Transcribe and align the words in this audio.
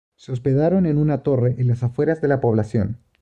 Se 0.15 0.31
hospedaron 0.31 0.87
en 0.87 0.97
una 0.97 1.21
torre 1.21 1.57
en 1.59 1.67
las 1.67 1.83
afueras 1.83 2.21
de 2.21 2.27
la 2.27 2.41
población. 2.41 2.97